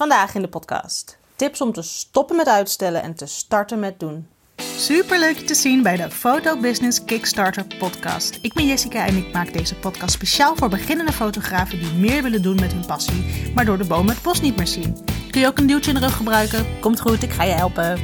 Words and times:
Vandaag 0.00 0.34
in 0.34 0.42
de 0.42 0.48
podcast. 0.48 1.18
Tips 1.36 1.60
om 1.60 1.72
te 1.72 1.82
stoppen 1.82 2.36
met 2.36 2.48
uitstellen 2.48 3.02
en 3.02 3.14
te 3.14 3.26
starten 3.26 3.78
met 3.78 4.00
doen. 4.00 4.28
Super 4.76 5.18
leuk 5.18 5.36
je 5.36 5.44
te 5.44 5.54
zien 5.54 5.82
bij 5.82 5.96
de 5.96 6.10
Photo 6.10 6.60
Business 6.60 7.04
Kickstarter 7.04 7.66
podcast. 7.78 8.38
Ik 8.42 8.52
ben 8.52 8.66
Jessica 8.66 9.06
en 9.06 9.16
ik 9.16 9.32
maak 9.32 9.52
deze 9.52 9.74
podcast 9.74 10.12
speciaal 10.12 10.56
voor 10.56 10.68
beginnende 10.68 11.12
fotografen 11.12 11.78
die 11.78 11.92
meer 11.92 12.22
willen 12.22 12.42
doen 12.42 12.60
met 12.60 12.72
hun 12.72 12.86
passie, 12.86 13.52
maar 13.54 13.64
door 13.64 13.78
de 13.78 13.86
boom 13.86 14.08
het 14.08 14.22
bos 14.22 14.40
niet 14.40 14.56
meer 14.56 14.66
zien. 14.66 14.96
Kun 15.30 15.40
je 15.40 15.46
ook 15.46 15.58
een 15.58 15.66
duwtje 15.66 15.90
in 15.92 15.96
de 16.00 16.06
rug 16.06 16.16
gebruiken? 16.16 16.66
Komt 16.80 17.00
goed, 17.00 17.22
ik 17.22 17.30
ga 17.30 17.42
je 17.42 17.52
helpen. 17.52 17.98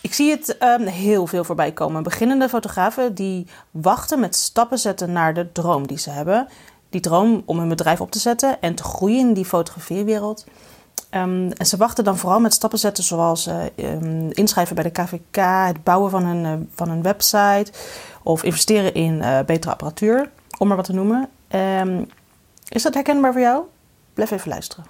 Ik 0.00 0.20
zie 0.20 0.30
het 0.30 0.56
um, 0.62 0.86
heel 0.86 1.26
veel 1.26 1.44
voorbij 1.44 1.72
komen. 1.72 2.02
Beginnende 2.02 2.48
fotografen 2.48 3.14
die 3.14 3.46
wachten 3.70 4.20
met 4.20 4.36
stappen 4.36 4.78
zetten 4.78 5.12
naar 5.12 5.34
de 5.34 5.52
droom 5.52 5.86
die 5.86 5.98
ze 5.98 6.10
hebben. 6.10 6.48
Die 6.94 7.02
droom 7.02 7.42
om 7.44 7.58
hun 7.58 7.68
bedrijf 7.68 8.00
op 8.00 8.10
te 8.10 8.18
zetten 8.18 8.60
en 8.60 8.74
te 8.74 8.82
groeien 8.82 9.18
in 9.18 9.32
die 9.32 9.44
fotografiewereld. 9.44 10.44
Um, 11.10 11.52
en 11.52 11.66
ze 11.66 11.76
wachten 11.76 12.04
dan 12.04 12.18
vooral 12.18 12.40
met 12.40 12.52
stappen 12.52 12.78
zetten 12.78 13.04
zoals 13.04 13.46
uh, 13.46 13.62
um, 13.76 14.30
inschrijven 14.30 14.74
bij 14.74 14.84
de 14.84 14.90
KVK, 14.90 15.66
het 15.66 15.84
bouwen 15.84 16.10
van 16.10 16.24
een, 16.24 16.44
uh, 16.44 16.66
van 16.74 16.90
een 16.90 17.02
website 17.02 17.72
of 18.22 18.42
investeren 18.42 18.94
in 18.94 19.14
uh, 19.14 19.40
betere 19.46 19.72
apparatuur, 19.72 20.30
om 20.58 20.68
maar 20.68 20.76
wat 20.76 20.86
te 20.86 20.92
noemen. 20.92 21.28
Um, 21.80 22.08
is 22.68 22.82
dat 22.82 22.94
herkenbaar 22.94 23.32
voor 23.32 23.40
jou? 23.40 23.62
Blijf 24.14 24.30
even 24.30 24.48
luisteren. 24.48 24.84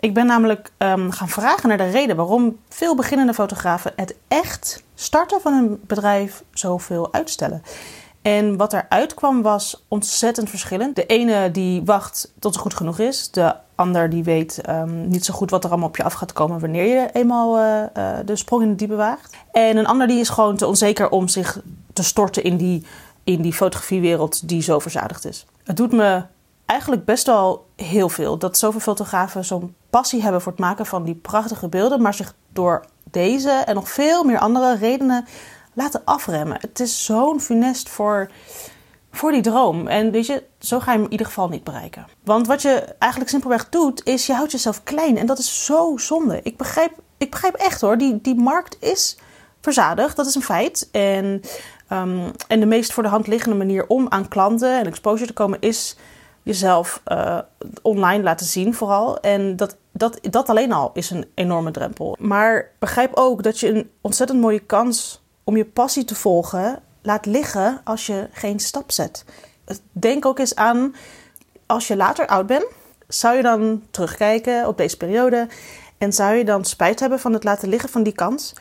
Ik 0.00 0.14
ben 0.14 0.26
namelijk 0.26 0.72
gaan 1.10 1.28
vragen 1.28 1.68
naar 1.68 1.78
de 1.78 1.90
reden 1.90 2.16
waarom 2.16 2.58
veel 2.68 2.94
beginnende 2.96 3.34
fotografen 3.34 3.92
het 3.96 4.14
echt 4.28 4.82
starten 4.94 5.40
van 5.40 5.52
een 5.52 5.80
bedrijf 5.86 6.42
zoveel 6.52 7.12
uitstellen. 7.12 7.62
En 8.36 8.56
wat 8.56 8.72
eruit 8.72 9.14
kwam 9.14 9.42
was 9.42 9.84
ontzettend 9.88 10.50
verschillend. 10.50 10.96
De 10.96 11.06
ene 11.06 11.50
die 11.50 11.82
wacht 11.84 12.32
tot 12.38 12.52
het 12.52 12.62
goed 12.62 12.74
genoeg 12.74 12.98
is. 12.98 13.30
De 13.30 13.54
ander 13.74 14.10
die 14.10 14.24
weet 14.24 14.68
um, 14.68 15.08
niet 15.08 15.24
zo 15.24 15.34
goed 15.34 15.50
wat 15.50 15.64
er 15.64 15.70
allemaal 15.70 15.88
op 15.88 15.96
je 15.96 16.02
af 16.02 16.12
gaat 16.12 16.32
komen 16.32 16.60
wanneer 16.60 16.84
je 16.84 17.08
eenmaal 17.12 17.58
uh, 17.58 17.82
uh, 17.96 18.18
de 18.24 18.36
sprong 18.36 18.62
in 18.62 18.68
het 18.68 18.78
diepe 18.78 18.94
waagt. 18.94 19.36
En 19.52 19.76
een 19.76 19.86
ander 19.86 20.06
die 20.06 20.20
is 20.20 20.28
gewoon 20.28 20.56
te 20.56 20.66
onzeker 20.66 21.10
om 21.10 21.28
zich 21.28 21.60
te 21.92 22.02
storten 22.02 22.42
in 22.42 22.56
die, 22.56 22.86
in 23.24 23.42
die 23.42 23.52
fotografiewereld 23.52 24.48
die 24.48 24.62
zo 24.62 24.78
verzadigd 24.78 25.24
is. 25.24 25.46
Het 25.64 25.76
doet 25.76 25.92
me 25.92 26.22
eigenlijk 26.66 27.04
best 27.04 27.26
wel 27.26 27.66
heel 27.76 28.08
veel 28.08 28.38
dat 28.38 28.58
zoveel 28.58 28.80
fotografen 28.80 29.44
zo'n 29.44 29.74
passie 29.90 30.22
hebben 30.22 30.40
voor 30.40 30.52
het 30.52 30.60
maken 30.60 30.86
van 30.86 31.04
die 31.04 31.14
prachtige 31.14 31.68
beelden, 31.68 32.02
maar 32.02 32.14
zich 32.14 32.34
door 32.52 32.84
deze 33.10 33.50
en 33.50 33.74
nog 33.74 33.90
veel 33.90 34.24
meer 34.24 34.38
andere 34.38 34.76
redenen 34.76 35.26
laten 35.78 36.02
afremmen. 36.04 36.56
Het 36.60 36.80
is 36.80 37.04
zo'n 37.04 37.40
funest 37.40 37.88
voor, 37.88 38.30
voor 39.10 39.32
die 39.32 39.42
droom. 39.42 39.86
En 39.86 40.10
weet 40.10 40.26
je, 40.26 40.44
zo 40.58 40.80
ga 40.80 40.90
je 40.90 40.96
hem 40.96 41.06
in 41.06 41.12
ieder 41.12 41.26
geval 41.26 41.48
niet 41.48 41.64
bereiken. 41.64 42.06
Want 42.24 42.46
wat 42.46 42.62
je 42.62 42.94
eigenlijk 42.98 43.30
simpelweg 43.30 43.68
doet, 43.68 44.04
is 44.04 44.26
je 44.26 44.32
houdt 44.34 44.52
jezelf 44.52 44.82
klein. 44.82 45.16
En 45.16 45.26
dat 45.26 45.38
is 45.38 45.64
zo 45.64 45.96
zonde. 45.96 46.40
Ik 46.42 46.56
begrijp, 46.56 46.92
ik 47.18 47.30
begrijp 47.30 47.54
echt 47.54 47.80
hoor, 47.80 47.98
die, 47.98 48.20
die 48.20 48.34
markt 48.34 48.76
is 48.80 49.18
verzadigd. 49.60 50.16
Dat 50.16 50.26
is 50.26 50.34
een 50.34 50.42
feit. 50.42 50.88
En, 50.92 51.42
um, 51.92 52.30
en 52.48 52.60
de 52.60 52.66
meest 52.66 52.92
voor 52.92 53.02
de 53.02 53.08
hand 53.08 53.26
liggende 53.26 53.56
manier 53.56 53.86
om 53.86 54.06
aan 54.08 54.28
klanten 54.28 54.78
en 54.78 54.86
exposure 54.86 55.26
te 55.26 55.32
komen 55.32 55.60
is 55.60 55.96
jezelf 56.42 57.02
uh, 57.06 57.38
online 57.82 58.22
laten 58.22 58.46
zien 58.46 58.74
vooral. 58.74 59.20
En 59.20 59.56
dat, 59.56 59.76
dat, 59.92 60.18
dat 60.22 60.48
alleen 60.48 60.72
al 60.72 60.90
is 60.94 61.10
een 61.10 61.26
enorme 61.34 61.70
drempel. 61.70 62.16
Maar 62.18 62.70
begrijp 62.78 63.10
ook 63.14 63.42
dat 63.42 63.60
je 63.60 63.68
een 63.68 63.90
ontzettend 64.00 64.40
mooie 64.40 64.60
kans 64.60 65.26
om 65.48 65.56
je 65.56 65.64
passie 65.64 66.04
te 66.04 66.14
volgen 66.14 66.82
laat 67.02 67.26
liggen 67.26 67.80
als 67.84 68.06
je 68.06 68.28
geen 68.32 68.60
stap 68.60 68.90
zet. 68.90 69.24
Denk 69.92 70.26
ook 70.26 70.38
eens 70.38 70.54
aan 70.54 70.94
als 71.66 71.86
je 71.86 71.96
later 71.96 72.26
oud 72.26 72.46
bent, 72.46 72.66
zou 73.06 73.36
je 73.36 73.42
dan 73.42 73.82
terugkijken 73.90 74.66
op 74.66 74.76
deze 74.76 74.96
periode 74.96 75.48
en 75.98 76.12
zou 76.12 76.34
je 76.34 76.44
dan 76.44 76.64
spijt 76.64 77.00
hebben 77.00 77.20
van 77.20 77.32
het 77.32 77.44
laten 77.44 77.68
liggen 77.68 77.88
van 77.88 78.02
die 78.02 78.12
kans? 78.12 78.52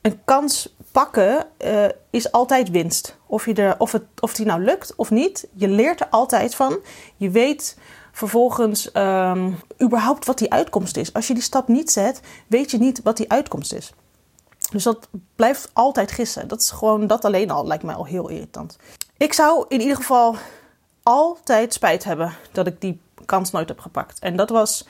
Een 0.00 0.20
kans 0.24 0.76
pakken 0.92 1.46
uh, 1.64 1.84
is 2.10 2.32
altijd 2.32 2.70
winst. 2.70 3.16
Of, 3.26 3.46
je 3.46 3.54
er, 3.54 3.74
of, 3.78 3.92
het, 3.92 4.02
of 4.20 4.34
die 4.34 4.46
nou 4.46 4.62
lukt 4.62 4.94
of 4.96 5.10
niet, 5.10 5.46
je 5.52 5.68
leert 5.68 6.00
er 6.00 6.08
altijd 6.10 6.54
van. 6.54 6.78
Je 7.16 7.30
weet 7.30 7.76
vervolgens 8.12 8.90
um, 8.94 9.56
überhaupt 9.82 10.26
wat 10.26 10.38
die 10.38 10.52
uitkomst 10.52 10.96
is. 10.96 11.12
Als 11.12 11.26
je 11.26 11.34
die 11.34 11.42
stap 11.42 11.68
niet 11.68 11.90
zet, 11.90 12.20
weet 12.46 12.70
je 12.70 12.78
niet 12.78 13.00
wat 13.02 13.16
die 13.16 13.30
uitkomst 13.30 13.72
is. 13.72 13.92
Dus 14.70 14.82
dat 14.82 15.08
blijft 15.36 15.70
altijd 15.72 16.12
gissen. 16.12 16.48
Dat 16.48 16.60
is 16.60 16.70
gewoon, 16.70 17.06
dat 17.06 17.24
alleen 17.24 17.50
al 17.50 17.66
lijkt 17.66 17.82
mij 17.82 17.94
al 17.94 18.04
heel 18.04 18.28
irritant. 18.28 18.76
Ik 19.16 19.32
zou 19.32 19.64
in 19.68 19.80
ieder 19.80 19.96
geval 19.96 20.36
altijd 21.02 21.72
spijt 21.72 22.04
hebben 22.04 22.32
dat 22.52 22.66
ik 22.66 22.80
die 22.80 23.00
kans 23.24 23.50
nooit 23.50 23.68
heb 23.68 23.78
gepakt. 23.78 24.18
En 24.18 24.36
dat 24.36 24.50
was 24.50 24.86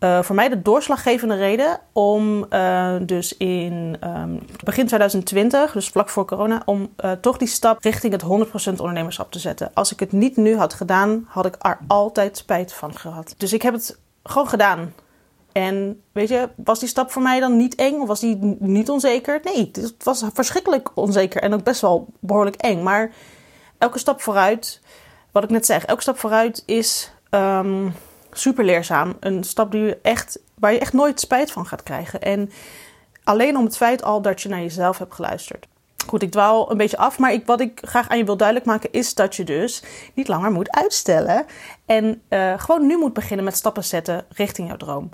uh, 0.00 0.22
voor 0.22 0.34
mij 0.34 0.48
de 0.48 0.62
doorslaggevende 0.62 1.34
reden 1.34 1.80
om 1.92 2.46
uh, 2.50 2.94
dus 3.00 3.36
in 3.36 3.96
um, 4.04 4.42
begin 4.64 4.86
2020, 4.86 5.72
dus 5.72 5.88
vlak 5.88 6.08
voor 6.08 6.24
corona, 6.24 6.62
om 6.64 6.92
uh, 7.04 7.12
toch 7.12 7.36
die 7.36 7.48
stap 7.48 7.82
richting 7.82 8.12
het 8.12 8.22
100% 8.22 8.26
ondernemerschap 8.76 9.32
te 9.32 9.38
zetten. 9.38 9.70
Als 9.74 9.92
ik 9.92 10.00
het 10.00 10.12
niet 10.12 10.36
nu 10.36 10.56
had 10.56 10.74
gedaan, 10.74 11.24
had 11.28 11.46
ik 11.46 11.56
er 11.58 11.78
altijd 11.86 12.36
spijt 12.36 12.72
van 12.72 12.98
gehad. 12.98 13.34
Dus 13.36 13.52
ik 13.52 13.62
heb 13.62 13.74
het 13.74 13.98
gewoon 14.22 14.48
gedaan. 14.48 14.92
En 15.58 16.02
weet 16.12 16.28
je, 16.28 16.48
was 16.56 16.78
die 16.78 16.88
stap 16.88 17.10
voor 17.10 17.22
mij 17.22 17.40
dan 17.40 17.56
niet 17.56 17.74
eng 17.74 18.00
of 18.00 18.08
was 18.08 18.20
die 18.20 18.56
niet 18.58 18.90
onzeker? 18.90 19.40
Nee, 19.42 19.70
het 19.72 20.04
was 20.04 20.24
verschrikkelijk 20.32 20.90
onzeker 20.94 21.42
en 21.42 21.54
ook 21.54 21.62
best 21.62 21.80
wel 21.80 22.06
behoorlijk 22.20 22.56
eng. 22.56 22.82
Maar 22.82 23.12
elke 23.78 23.98
stap 23.98 24.20
vooruit, 24.20 24.80
wat 25.32 25.42
ik 25.42 25.50
net 25.50 25.66
zeg, 25.66 25.84
elke 25.84 26.02
stap 26.02 26.18
vooruit 26.18 26.62
is 26.66 27.12
um, 27.30 27.94
super 28.32 28.64
leerzaam. 28.64 29.16
Een 29.20 29.44
stap 29.44 29.70
die 29.70 29.80
je 29.80 29.98
echt, 30.02 30.38
waar 30.54 30.72
je 30.72 30.78
echt 30.78 30.92
nooit 30.92 31.20
spijt 31.20 31.50
van 31.50 31.66
gaat 31.66 31.82
krijgen. 31.82 32.20
En 32.20 32.50
alleen 33.24 33.56
om 33.56 33.64
het 33.64 33.76
feit 33.76 34.02
al 34.02 34.22
dat 34.22 34.40
je 34.40 34.48
naar 34.48 34.60
jezelf 34.60 34.98
hebt 34.98 35.14
geluisterd. 35.14 35.66
Goed, 36.06 36.22
ik 36.22 36.30
dwaal 36.30 36.70
een 36.70 36.76
beetje 36.76 36.96
af, 36.96 37.18
maar 37.18 37.32
ik, 37.32 37.46
wat 37.46 37.60
ik 37.60 37.80
graag 37.82 38.08
aan 38.08 38.18
je 38.18 38.24
wil 38.24 38.36
duidelijk 38.36 38.66
maken 38.66 38.92
is 38.92 39.14
dat 39.14 39.36
je 39.36 39.44
dus 39.44 39.82
niet 40.14 40.28
langer 40.28 40.50
moet 40.50 40.70
uitstellen. 40.70 41.46
En 41.86 42.22
uh, 42.28 42.54
gewoon 42.56 42.86
nu 42.86 42.98
moet 42.98 43.12
beginnen 43.12 43.44
met 43.44 43.56
stappen 43.56 43.84
zetten 43.84 44.24
richting 44.28 44.68
jouw 44.68 44.76
droom. 44.76 45.10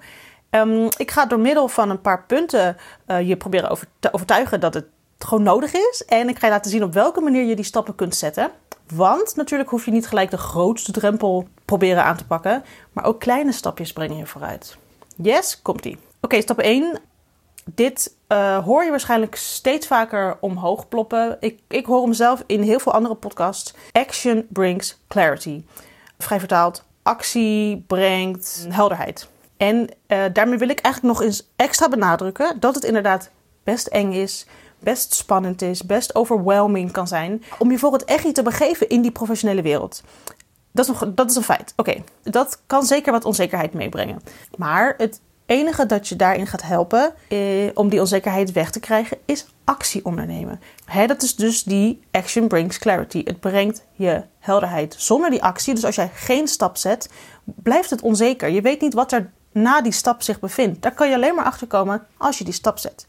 Um, 0.54 0.88
ik 0.97 1.10
ga 1.10 1.26
door 1.26 1.38
middel 1.38 1.69
van 1.69 1.91
een 1.91 2.00
paar 2.00 2.25
punten 2.25 2.76
uh, 3.06 3.28
je 3.28 3.37
proberen 3.37 3.70
over 3.70 3.87
te 3.98 4.12
overtuigen 4.12 4.60
dat 4.60 4.75
het 4.75 4.84
gewoon 5.19 5.42
nodig 5.44 5.72
is. 5.72 6.04
En 6.09 6.28
ik 6.28 6.38
ga 6.38 6.47
je 6.47 6.53
laten 6.53 6.70
zien 6.70 6.82
op 6.82 6.92
welke 6.92 7.20
manier 7.20 7.44
je 7.44 7.56
die 7.56 7.65
stappen 7.65 7.94
kunt 7.94 8.15
zetten. 8.15 8.50
Want 8.94 9.37
natuurlijk 9.37 9.70
hoef 9.70 9.84
je 9.84 9.91
niet 9.91 10.06
gelijk 10.06 10.31
de 10.31 10.37
grootste 10.37 10.93
drempel 10.93 11.48
proberen 11.64 12.04
aan 12.04 12.16
te 12.16 12.26
pakken, 12.26 12.64
maar 12.93 13.04
ook 13.04 13.20
kleine 13.20 13.53
stapjes 13.53 13.93
brengen 13.93 14.16
je 14.16 14.26
vooruit. 14.26 14.76
Yes, 15.16 15.62
komt-ie. 15.62 15.98
Oké, 16.20 16.41
stap 16.41 16.59
1. 16.59 16.98
Dit 17.64 18.14
uh, 18.28 18.64
hoor 18.64 18.84
je 18.84 18.91
waarschijnlijk 18.91 19.34
steeds 19.34 19.87
vaker 19.87 20.37
omhoog 20.41 20.88
ploppen. 20.88 21.37
Ik, 21.41 21.60
ik 21.69 21.87
hoor 21.87 22.03
hem 22.03 22.12
zelf 22.12 22.43
in 22.47 22.62
heel 22.62 22.78
veel 22.78 22.93
andere 22.93 23.14
podcasts. 23.14 23.75
Action 23.93 24.47
brings 24.48 24.98
clarity. 25.09 25.64
Vrij 26.19 26.38
vertaald, 26.38 26.84
actie 27.03 27.84
brengt 27.87 28.66
helderheid. 28.69 29.28
En 29.64 29.88
uh, 30.08 30.25
daarmee 30.32 30.58
wil 30.58 30.69
ik 30.69 30.80
eigenlijk 30.80 31.14
nog 31.14 31.26
eens 31.26 31.48
extra 31.56 31.88
benadrukken 31.88 32.60
dat 32.60 32.75
het 32.75 32.84
inderdaad 32.84 33.30
best 33.62 33.86
eng 33.86 34.12
is, 34.12 34.47
best 34.78 35.14
spannend 35.14 35.62
is, 35.62 35.82
best 35.82 36.14
overwhelming 36.14 36.91
kan 36.92 37.08
zijn 37.08 37.42
om 37.58 37.70
je 37.70 37.78
voor 37.78 37.92
het 37.92 38.04
echt 38.04 38.34
te 38.34 38.42
begeven 38.42 38.88
in 38.88 39.02
die 39.02 39.10
professionele 39.10 39.62
wereld. 39.62 40.02
Dat 40.72 40.84
is, 40.84 40.91
nog, 40.91 41.14
dat 41.14 41.30
is 41.30 41.36
een 41.36 41.42
feit. 41.42 41.72
Oké, 41.76 41.94
dat 42.22 42.62
kan 42.66 42.82
zeker 42.82 43.12
wat 43.12 43.25
onzekerheid 43.25 43.75
meebrengen. 43.75 44.20
Maar 44.56 44.94
het 44.97 45.20
enige 45.47 45.86
dat 45.86 46.08
je 46.08 46.16
daarin 46.16 46.46
gaat 46.46 46.62
helpen 46.62 47.14
eh, 47.28 47.38
om 47.75 47.88
die 47.88 48.00
onzekerheid 48.00 48.52
weg 48.52 48.70
te 48.70 48.81
krijgen, 48.81 49.19
is 49.25 49.46
actie 49.64 50.04
ondernemen. 50.04 50.60
Hè, 50.84 51.06
dat 51.06 51.22
is 51.22 51.36
dus 51.36 51.62
die 51.62 52.00
action 52.10 52.48
brings 52.48 52.78
clarity. 52.78 53.22
Het 53.25 53.41
brengt 53.41 53.84
je 53.92 54.22
helderheid. 54.38 54.94
Zonder 54.98 55.31
die 55.31 55.42
actie, 55.42 55.75
dus 55.75 55.84
als 55.84 55.94
jij 55.94 56.10
geen 56.14 56.49
stap 56.49 56.76
zet, 56.76 57.10
blijft 57.44 57.90
het 57.90 58.02
onzeker. 58.02 58.49
Je 58.49 58.60
weet 58.60 58.81
niet 58.81 58.94
wat 58.94 59.12
er 59.12 59.32
na 59.55 59.81
die 59.81 59.93
stap 59.93 60.23
zich 60.23 60.41
bevindt. 60.41 60.83
Daar 60.83 60.95
kan 60.95 61.09
je 61.09 61.15
alleen 61.15 61.35
maar 61.35 61.45
achter 61.45 61.67
komen 61.67 62.06
als 62.17 62.39
je 62.39 62.45
die 62.45 62.53
stap 62.53 62.79
zet. 62.79 63.06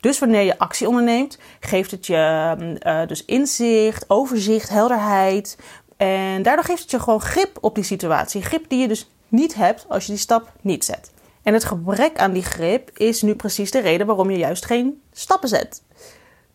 Dus 0.00 0.18
wanneer 0.18 0.42
je 0.42 0.58
actie 0.58 0.88
onderneemt, 0.88 1.38
geeft 1.60 1.90
het 1.90 2.06
je 2.06 2.76
uh, 2.86 3.06
dus 3.06 3.24
inzicht, 3.24 4.04
overzicht, 4.10 4.68
helderheid. 4.68 5.58
En 5.96 6.42
daardoor 6.42 6.64
geeft 6.64 6.82
het 6.82 6.90
je 6.90 7.00
gewoon 7.00 7.20
grip 7.20 7.58
op 7.60 7.74
die 7.74 7.84
situatie. 7.84 8.42
Grip 8.42 8.68
die 8.68 8.78
je 8.78 8.88
dus 8.88 9.10
niet 9.28 9.54
hebt 9.54 9.86
als 9.88 10.04
je 10.04 10.12
die 10.12 10.20
stap 10.20 10.52
niet 10.60 10.84
zet. 10.84 11.10
En 11.42 11.54
het 11.54 11.64
gebrek 11.64 12.18
aan 12.18 12.32
die 12.32 12.42
grip 12.42 12.90
is 12.98 13.22
nu 13.22 13.34
precies 13.34 13.70
de 13.70 13.80
reden 13.80 14.06
waarom 14.06 14.30
je 14.30 14.38
juist 14.38 14.64
geen 14.64 15.02
stappen 15.12 15.48
zet. 15.48 15.82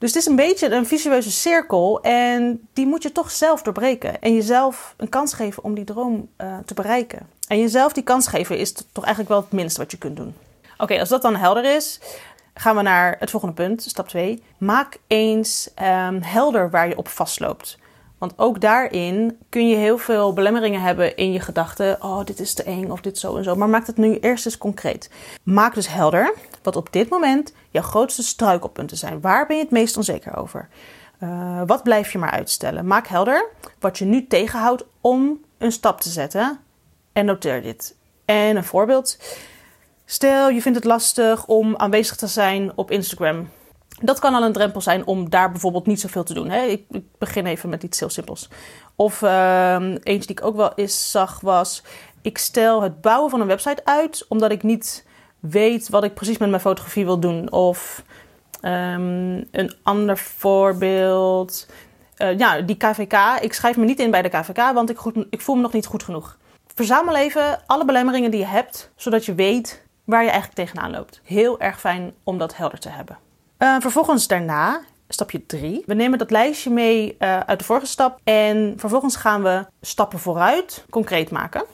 Dus 0.04 0.14
het 0.14 0.22
is 0.22 0.30
een 0.30 0.36
beetje 0.36 0.72
een 0.72 0.86
visueuze 0.86 1.32
cirkel 1.32 2.02
en 2.02 2.68
die 2.74 2.86
moet 2.86 3.04
je 3.04 3.12
toch 3.12 3.32
zelf 3.32 3.62
doorbreken. 3.62 4.22
En 4.22 4.34
jezelf 4.36 4.94
een 4.98 5.10
kans 5.10 5.34
geven 5.34 5.64
om 5.64 5.74
die 5.74 5.84
droom 5.84 6.30
uh, 6.38 6.58
te 6.66 6.74
bereiken. 6.74 7.28
En 7.48 7.60
jezelf 7.60 7.94
die 7.94 8.04
kans 8.04 8.28
geven 8.28 8.58
is 8.58 8.72
toch 8.72 9.04
eigenlijk 9.04 9.30
wel 9.34 9.42
het 9.42 9.52
minste 9.52 9.80
wat 9.80 9.92
je 9.92 9.98
kunt 9.98 10.18
doen. 10.18 10.36
Oké, 10.78 11.00
als 11.00 11.10
dat 11.10 11.22
dan 11.22 11.36
helder 11.36 11.76
is, 11.76 12.00
gaan 12.54 12.76
we 12.76 12.82
naar 12.82 13.16
het 13.20 13.30
volgende 13.30 13.56
punt, 13.56 13.84
stap 13.84 14.08
2. 14.08 14.44
Maak 14.58 14.98
eens 15.08 15.70
um, 15.82 16.22
helder 16.22 16.70
waar 16.70 16.88
je 16.88 16.98
op 16.98 17.08
vastloopt. 17.08 17.78
Want 18.24 18.38
ook 18.38 18.62
daarin 18.62 19.38
kun 19.50 19.68
je 19.68 19.76
heel 19.76 19.98
veel 19.98 20.34
belemmeringen 20.34 20.82
hebben 20.82 21.16
in 21.16 21.32
je 21.32 21.40
gedachten. 21.40 22.04
Oh, 22.04 22.26
dit 22.26 22.40
is 22.40 22.54
te 22.54 22.64
eng 22.64 22.90
of 22.90 23.02
dit 23.02 23.18
zo 23.18 23.38
en 23.38 23.44
zo. 23.44 23.56
Maar 23.56 23.70
maak 23.70 23.88
het 23.88 23.98
nu 23.98 24.18
eerst 24.20 24.46
eens 24.46 24.58
concreet. 24.58 25.10
Maak 25.44 25.74
dus 25.74 25.88
helder 25.88 26.34
wat 26.62 26.76
op 26.76 26.92
dit 26.92 27.10
moment 27.10 27.54
jouw 27.70 27.82
grootste 27.82 28.24
struikelpunten 28.24 28.98
zijn. 28.98 29.22
Waar 29.22 29.48
ben 29.48 29.56
je 29.56 29.62
het 29.62 29.72
meest 29.72 29.98
onzeker 29.98 30.38
over? 30.38 30.70
Uh, 31.24 31.62
wat 31.66 31.84
blijf 31.84 32.12
je 32.12 32.18
maar 32.18 32.32
uitstellen? 32.32 32.88
Maak 32.88 33.08
helder 33.08 33.50
wat 33.80 33.98
je 33.98 34.06
nu 34.06 34.28
tegenhoudt 34.28 34.86
om 35.02 35.40
een 35.58 35.72
stap 35.72 36.02
te 36.02 36.10
zetten. 36.10 36.60
En 37.14 37.26
noteer 37.26 37.62
dit. 37.62 37.96
En 38.26 38.56
een 38.56 38.64
voorbeeld. 38.64 39.18
Stel, 40.06 40.50
je 40.50 40.62
vindt 40.62 40.78
het 40.78 40.88
lastig 40.88 41.46
om 41.46 41.76
aanwezig 41.76 42.16
te 42.16 42.28
zijn 42.28 42.72
op 42.76 42.92
Instagram. 42.92 43.50
Dat 44.02 44.20
kan 44.20 44.34
al 44.34 44.44
een 44.44 44.54
drempel 44.54 44.82
zijn 44.82 45.06
om 45.06 45.30
daar 45.30 45.52
bijvoorbeeld 45.52 45.86
niet 45.86 46.00
zoveel 46.00 46.24
te 46.24 46.34
doen. 46.34 46.50
Hè? 46.50 46.62
Ik, 46.62 46.86
ik 46.92 47.06
begin 47.18 47.46
even 47.46 47.70
met 47.70 47.84
iets 47.84 48.00
heel 48.00 48.10
simpels. 48.10 48.50
Of 48.96 49.22
uh, 49.22 49.76
eentje 49.82 50.28
die 50.28 50.30
ik 50.30 50.46
ook 50.46 50.56
wel 50.56 50.74
eens 50.76 51.12
zag 51.12 51.40
was... 51.40 51.84
ik 52.22 52.38
stel 52.38 52.82
het 52.82 53.02
bouwen 53.02 53.30
van 53.30 53.42
een 53.42 53.48
website 53.48 53.86
uit... 53.86 54.26
omdat 54.28 54.52
ik 54.52 54.64
niet 54.64 55.06
weet 55.40 55.90
wat 55.90 56.04
ik 56.04 56.14
precies 56.14 56.38
met 56.38 56.50
mijn 56.50 56.62
fotografie 56.62 57.06
wil 57.06 57.20
doen. 57.20 57.52
Of 57.52 58.04
um, 58.62 59.48
een 59.52 59.74
ander 59.84 60.18
voorbeeld... 60.18 61.68
Uh, 62.18 62.38
ja, 62.38 62.62
die 62.62 62.78
KVK. 62.78 63.42
Ik 63.42 63.54
schrijf 63.54 63.78
me 63.78 63.86
niet 63.86 64.00
in 64.00 64.12
bij 64.12 64.22
de 64.22 64.30
KVK, 64.30 64.74
want 64.74 64.90
ik, 64.90 64.98
goed, 64.98 65.26
ik 65.30 65.42
voel 65.42 65.56
me 65.56 65.62
nog 65.62 65.74
niet 65.74 65.86
goed 65.86 66.04
genoeg. 66.04 66.38
Verzamel 66.76 67.16
even 67.16 67.60
alle 67.66 67.86
belemmeringen 67.86 68.32
die 68.32 68.40
je 68.40 68.46
hebt, 68.46 68.92
zodat 68.96 69.26
je 69.26 69.36
weet 69.36 69.84
waar 70.04 70.24
je 70.24 70.30
eigenlijk 70.30 70.60
tegenaan 70.60 70.92
loopt. 70.92 71.22
Heel 71.24 71.60
erg 71.60 71.80
fijn 71.80 72.14
om 72.24 72.38
dat 72.38 72.56
helder 72.56 72.80
te 72.80 72.90
hebben. 72.90 73.18
Uh, 73.60 73.76
vervolgens 73.80 74.28
daarna, 74.28 74.82
stapje 75.08 75.46
3. 75.46 75.84
We 75.86 75.94
nemen 75.94 76.18
dat 76.18 76.32
lijstje 76.32 76.70
mee 76.70 77.16
uh, 77.20 77.40
uit 77.40 77.60
de 77.60 77.66
vorige 77.66 77.86
stap 77.86 78.20
en 78.24 78.74
vervolgens 78.78 79.16
gaan 79.16 79.44
we 79.44 79.66
stappen 79.82 80.20
vooruit 80.20 80.86
concreet 80.90 81.32
maken. 81.32 81.66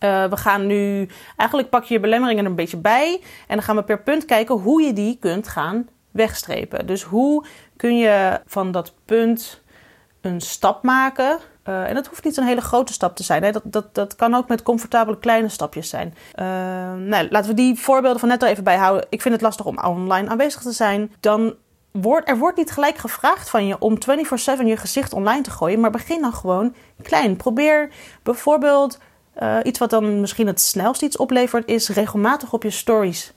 Uh, 0.00 0.24
we 0.24 0.36
gaan 0.36 0.66
nu, 0.66 1.08
eigenlijk 1.36 1.70
pak 1.70 1.84
je 1.84 1.94
je 1.94 2.00
belemmeringen 2.00 2.44
er 2.44 2.50
een 2.50 2.56
beetje 2.56 2.76
bij 2.76 3.20
en 3.46 3.54
dan 3.56 3.62
gaan 3.62 3.76
we 3.76 3.82
per 3.82 4.02
punt 4.02 4.24
kijken 4.24 4.54
hoe 4.54 4.82
je 4.82 4.92
die 4.92 5.18
kunt 5.20 5.48
gaan 5.48 5.88
wegstrepen. 6.10 6.86
Dus 6.86 7.02
hoe 7.02 7.44
kun 7.76 7.98
je 7.98 8.40
van 8.46 8.72
dat 8.72 8.94
punt 9.04 9.62
een 10.20 10.40
stap 10.40 10.82
maken 10.82 11.38
uh, 11.68 11.88
en 11.88 11.94
dat 11.94 12.06
hoeft 12.06 12.24
niet 12.24 12.36
een 12.36 12.46
hele 12.46 12.60
grote 12.60 12.92
stap 12.92 13.16
te 13.16 13.22
zijn. 13.22 13.42
Hè? 13.42 13.52
Dat, 13.52 13.62
dat, 13.64 13.94
dat 13.94 14.16
kan 14.16 14.34
ook 14.34 14.48
met 14.48 14.62
comfortabele 14.62 15.18
kleine 15.18 15.48
stapjes 15.48 15.88
zijn. 15.88 16.14
Uh, 16.34 16.44
nou, 17.06 17.26
laten 17.30 17.50
we 17.50 17.54
die 17.54 17.78
voorbeelden 17.78 18.20
van 18.20 18.28
net 18.28 18.42
al 18.42 18.48
even 18.48 18.64
bijhouden. 18.64 19.06
Ik 19.08 19.22
vind 19.22 19.34
het 19.34 19.42
lastig 19.42 19.66
om 19.66 19.78
online 19.78 20.28
aanwezig 20.28 20.62
te 20.62 20.72
zijn. 20.72 21.12
Dan 21.20 21.54
wordt 21.90 22.28
er 22.28 22.38
wordt 22.38 22.56
niet 22.56 22.70
gelijk 22.70 22.96
gevraagd 22.96 23.50
van 23.50 23.66
je 23.66 23.78
om 23.78 23.98
24/7 23.98 24.64
je 24.64 24.76
gezicht 24.76 25.12
online 25.12 25.42
te 25.42 25.50
gooien. 25.50 25.80
Maar 25.80 25.90
begin 25.90 26.20
dan 26.20 26.32
gewoon 26.32 26.74
klein. 27.02 27.36
Probeer 27.36 27.90
bijvoorbeeld 28.22 28.98
uh, 29.42 29.58
iets 29.62 29.78
wat 29.78 29.90
dan 29.90 30.20
misschien 30.20 30.46
het 30.46 30.60
snelst 30.60 31.02
iets 31.02 31.16
oplevert, 31.16 31.68
is 31.68 31.88
regelmatig 31.88 32.52
op 32.52 32.62
je 32.62 32.70
stories 32.70 33.32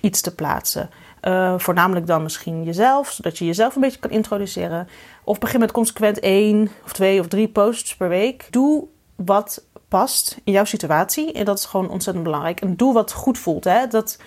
iets 0.00 0.20
te 0.20 0.34
plaatsen. 0.34 0.90
Uh, 1.26 1.54
voornamelijk 1.56 2.06
dan 2.06 2.22
misschien 2.22 2.64
jezelf, 2.64 3.10
zodat 3.10 3.38
je 3.38 3.44
jezelf 3.44 3.74
een 3.74 3.80
beetje 3.80 3.98
kan 3.98 4.10
introduceren. 4.10 4.88
Of 5.24 5.38
begin 5.38 5.60
met 5.60 5.72
consequent 5.72 6.20
één 6.20 6.70
of 6.84 6.92
twee 6.92 7.20
of 7.20 7.26
drie 7.26 7.48
posts 7.48 7.96
per 7.96 8.08
week. 8.08 8.46
Doe 8.50 8.84
wat 9.16 9.64
past 9.88 10.40
in 10.44 10.52
jouw 10.52 10.64
situatie. 10.64 11.32
En 11.32 11.44
dat 11.44 11.58
is 11.58 11.64
gewoon 11.64 11.88
ontzettend 11.88 12.24
belangrijk. 12.24 12.60
En 12.60 12.76
doe 12.76 12.92
wat 12.92 13.12
goed 13.12 13.38
voelt. 13.38 13.64
Hè? 13.64 13.86
Dat, 13.86 14.18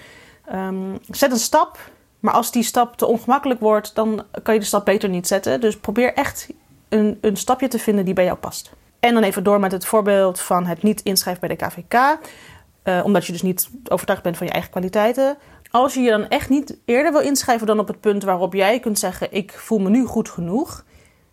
um, 0.54 0.98
zet 1.10 1.32
een 1.32 1.38
stap. 1.38 1.78
Maar 2.20 2.34
als 2.34 2.52
die 2.52 2.64
stap 2.64 2.98
te 2.98 3.06
ongemakkelijk 3.06 3.60
wordt, 3.60 3.96
dan 3.96 4.24
kan 4.44 4.54
je 4.54 4.60
de 4.60 4.66
stap 4.66 4.86
beter 4.86 5.10
niet 5.10 5.28
zetten. 5.28 5.62
Dus 5.62 5.78
probeer 5.78 6.14
echt 6.14 6.50
een, 6.90 7.18
een 7.22 7.38
stapje 7.38 7.68
te 7.68 7.80
vinden 7.80 8.06
die 8.06 8.14
bij 8.14 8.26
jou 8.26 8.38
past. 8.38 8.72
En 9.00 9.14
dan 9.14 9.24
even 9.24 9.44
door 9.44 9.60
met 9.60 9.72
het 9.72 9.86
voorbeeld 9.86 10.40
van 10.40 10.66
het 10.66 10.84
niet 10.84 11.02
inschrijven 11.02 11.48
bij 11.48 11.58
de 11.58 11.66
KVK. 11.66 12.18
Uh, 12.84 13.02
omdat 13.04 13.26
je 13.26 13.32
dus 13.32 13.42
niet 13.42 13.70
overtuigd 13.90 14.24
bent 14.24 14.38
van 14.38 14.48
je 14.48 14.54
eigen 14.54 14.72
kwaliteiten 14.72 15.38
als 15.72 15.94
je 15.94 16.02
je 16.02 16.10
dan 16.10 16.28
echt 16.28 16.50
niet 16.50 16.78
eerder 16.86 17.12
wil 17.12 17.22
inschrijven 17.22 17.68
dan 17.68 17.80
op 17.80 17.88
het 17.88 18.00
punt 18.00 18.24
waarop 18.24 18.54
jij 18.54 18.80
kunt 18.80 19.00
zeggen: 19.00 19.32
Ik 19.32 19.52
voel 19.52 19.80
me 19.80 19.90
nu 19.90 20.06
goed 20.06 20.30
genoeg. 20.30 20.86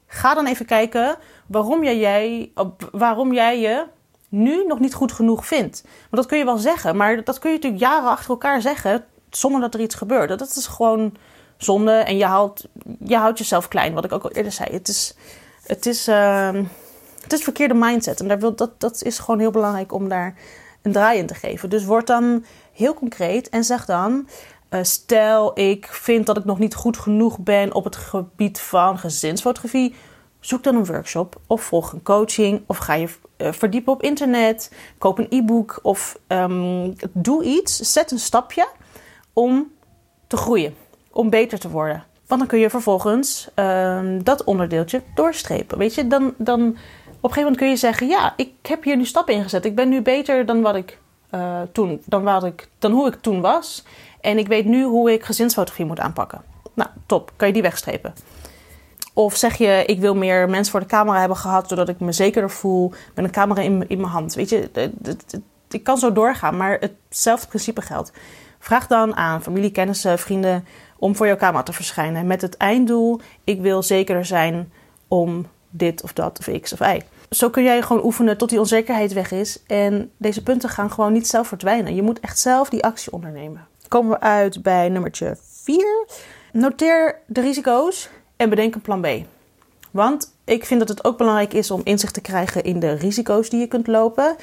Ga 0.06 0.34
dan 0.34 0.46
even 0.46 0.66
kijken 0.66 1.16
waarom 1.46 1.84
jij, 1.84 2.52
waarom 2.92 3.32
jij 3.32 3.60
je 3.60 3.84
nu 4.28 4.64
nog 4.66 4.78
niet 4.78 4.94
goed 4.94 5.12
genoeg 5.12 5.46
vindt. 5.46 5.82
Want 5.82 6.16
dat 6.16 6.26
kun 6.26 6.38
je 6.38 6.44
wel 6.44 6.58
zeggen, 6.58 6.96
maar 6.96 7.24
dat 7.24 7.38
kun 7.38 7.50
je 7.50 7.56
natuurlijk 7.56 7.82
jaren 7.82 8.08
achter 8.08 8.30
elkaar 8.30 8.60
zeggen 8.60 9.04
zonder 9.30 9.60
dat 9.60 9.74
er 9.74 9.80
iets 9.80 9.94
gebeurt. 9.94 10.38
Dat 10.38 10.56
is 10.56 10.66
gewoon 10.66 11.14
zonde 11.56 11.92
en 11.92 12.16
je 12.16 12.24
houdt, 12.24 12.68
je 13.04 13.16
houdt 13.16 13.38
jezelf 13.38 13.68
klein, 13.68 13.94
wat 13.94 14.04
ik 14.04 14.12
ook 14.12 14.24
al 14.24 14.30
eerder 14.30 14.52
zei. 14.52 14.72
Het 14.72 14.88
is, 14.88 15.14
het 15.62 15.86
is, 15.86 16.08
uh, 16.08 16.52
het 17.22 17.32
is 17.32 17.42
verkeerde 17.42 17.74
mindset 17.74 18.20
en 18.20 18.28
daar 18.28 18.38
wil, 18.38 18.54
dat, 18.54 18.80
dat 18.80 19.02
is 19.02 19.18
gewoon 19.18 19.40
heel 19.40 19.50
belangrijk 19.50 19.92
om 19.92 20.08
daar 20.08 20.34
een 20.84 20.92
draai 20.92 21.18
in 21.18 21.26
te 21.26 21.34
geven. 21.34 21.70
Dus 21.70 21.84
word 21.84 22.06
dan 22.06 22.44
heel 22.72 22.94
concreet 22.94 23.48
en 23.48 23.64
zeg 23.64 23.84
dan: 23.84 24.28
uh, 24.70 24.78
stel 24.82 25.58
ik 25.58 25.86
vind 25.86 26.26
dat 26.26 26.36
ik 26.36 26.44
nog 26.44 26.58
niet 26.58 26.74
goed 26.74 26.96
genoeg 26.96 27.38
ben 27.38 27.74
op 27.74 27.84
het 27.84 27.96
gebied 27.96 28.60
van 28.60 28.98
gezinsfotografie. 28.98 29.94
Zoek 30.40 30.62
dan 30.62 30.74
een 30.74 30.86
workshop 30.86 31.40
of 31.46 31.62
volg 31.62 31.92
een 31.92 32.02
coaching 32.02 32.62
of 32.66 32.76
ga 32.76 32.94
je 32.94 33.08
uh, 33.38 33.52
verdiepen 33.52 33.92
op 33.92 34.02
internet. 34.02 34.72
Koop 34.98 35.18
een 35.18 35.26
e-book 35.30 35.78
of 35.82 36.18
um, 36.28 36.94
doe 37.12 37.44
iets. 37.44 37.76
Zet 37.76 38.10
een 38.10 38.18
stapje 38.18 38.68
om 39.32 39.72
te 40.26 40.36
groeien, 40.36 40.74
om 41.10 41.30
beter 41.30 41.58
te 41.58 41.70
worden. 41.70 42.04
Want 42.26 42.40
dan 42.40 42.48
kun 42.48 42.58
je 42.58 42.70
vervolgens 42.70 43.48
um, 43.54 44.24
dat 44.24 44.44
onderdeeltje 44.44 45.02
doorstrepen. 45.14 45.78
Weet 45.78 45.94
je, 45.94 46.06
dan, 46.06 46.34
dan 46.38 46.76
een 47.30 47.36
gegeven 47.36 47.42
moment 47.42 47.56
kun 47.56 47.68
je 47.68 47.76
zeggen: 47.76 48.06
Ja, 48.06 48.34
ik 48.36 48.52
heb 48.62 48.84
hier 48.84 48.96
nu 48.96 49.04
stappen 49.04 49.34
ingezet. 49.34 49.64
Ik 49.64 49.74
ben 49.74 49.88
nu 49.88 50.02
beter 50.02 50.46
dan 50.46 50.62
wat 50.62 50.74
ik 50.74 50.98
uh, 51.34 51.60
toen, 51.72 52.02
dan, 52.04 52.22
wat 52.22 52.44
ik, 52.44 52.68
dan 52.78 52.92
hoe 52.92 53.06
ik 53.06 53.14
toen 53.20 53.40
was. 53.40 53.84
En 54.20 54.38
ik 54.38 54.46
weet 54.46 54.64
nu 54.64 54.84
hoe 54.84 55.12
ik 55.12 55.24
gezinsfotografie 55.24 55.86
moet 55.86 56.00
aanpakken. 56.00 56.42
Nou, 56.74 56.90
top. 57.06 57.32
Kan 57.36 57.46
je 57.46 57.54
die 57.54 57.62
wegstrepen? 57.62 58.14
Of 59.12 59.36
zeg 59.36 59.56
je, 59.56 59.82
ik 59.86 60.00
wil 60.00 60.14
meer 60.14 60.48
mensen 60.48 60.70
voor 60.70 60.80
de 60.80 60.86
camera 60.86 61.18
hebben 61.18 61.36
gehad, 61.36 61.68
zodat 61.68 61.88
ik 61.88 62.00
me 62.00 62.12
zekerder 62.12 62.50
voel 62.50 62.92
met 63.14 63.24
een 63.24 63.30
camera 63.30 63.62
in, 63.62 63.88
in 63.88 64.00
mijn 64.00 64.12
hand. 64.12 64.34
Weet 64.34 64.48
je, 64.48 64.90
ik 65.70 65.84
kan 65.84 65.98
zo 65.98 66.12
doorgaan, 66.12 66.56
maar 66.56 66.78
hetzelfde 66.80 67.46
principe 67.46 67.82
geldt. 67.82 68.12
Vraag 68.58 68.86
dan 68.86 69.16
aan 69.16 69.42
familie, 69.42 69.70
kennissen, 69.70 70.18
vrienden 70.18 70.66
om 70.98 71.16
voor 71.16 71.26
jouw 71.26 71.36
camera 71.36 71.62
te 71.62 71.72
verschijnen. 71.72 72.26
Met 72.26 72.42
het 72.42 72.56
einddoel, 72.56 73.20
ik 73.44 73.60
wil 73.60 73.82
zekerder 73.82 74.24
zijn 74.24 74.72
om 75.08 75.46
dit 75.70 76.02
of 76.02 76.12
dat 76.12 76.38
of 76.38 76.60
x 76.60 76.72
of 76.72 76.80
y 76.80 77.02
zo 77.34 77.50
kun 77.50 77.62
jij 77.62 77.82
gewoon 77.82 78.04
oefenen 78.04 78.36
tot 78.36 78.48
die 78.48 78.58
onzekerheid 78.58 79.12
weg 79.12 79.30
is. 79.30 79.62
En 79.66 80.10
deze 80.16 80.42
punten 80.42 80.68
gaan 80.68 80.90
gewoon 80.90 81.12
niet 81.12 81.26
zelf 81.26 81.48
verdwijnen. 81.48 81.94
Je 81.94 82.02
moet 82.02 82.20
echt 82.20 82.38
zelf 82.38 82.68
die 82.68 82.84
actie 82.84 83.12
ondernemen. 83.12 83.66
Komen 83.88 84.10
we 84.10 84.20
uit 84.20 84.62
bij 84.62 84.88
nummertje 84.88 85.36
4. 85.62 86.06
Noteer 86.52 87.18
de 87.26 87.40
risico's 87.40 88.08
en 88.36 88.48
bedenk 88.48 88.74
een 88.74 88.80
plan 88.80 89.00
B. 89.00 89.06
Want 89.90 90.34
ik 90.44 90.64
vind 90.64 90.80
dat 90.80 90.88
het 90.88 91.04
ook 91.04 91.18
belangrijk 91.18 91.52
is 91.52 91.70
om 91.70 91.80
inzicht 91.84 92.14
te 92.14 92.20
krijgen 92.20 92.64
in 92.64 92.80
de 92.80 92.92
risico's 92.92 93.50
die 93.50 93.60
je 93.60 93.66
kunt 93.66 93.86
lopen. 93.86 94.36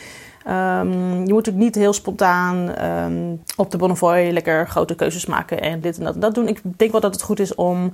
Um, 0.48 1.26
je 1.26 1.34
moet 1.34 1.50
ook 1.50 1.56
niet 1.56 1.76
heel 1.76 1.94
spontaan 1.94 2.86
um, 2.86 3.44
op 3.56 3.72
de 3.72 3.78
Bonnefoy 3.78 4.30
lekker 4.32 4.68
grote 4.68 4.96
keuzes 4.96 5.26
maken 5.26 5.62
en 5.62 5.82
dit 5.82 5.98
en 5.98 6.04
dat 6.04 6.14
en 6.14 6.20
dat 6.20 6.36
doen. 6.36 6.48
Ik 6.48 6.62
denk 6.64 6.92
wel 6.92 7.02
dat 7.02 7.14
het 7.14 7.24
goed 7.24 7.40
is 7.40 7.56
om 7.56 7.92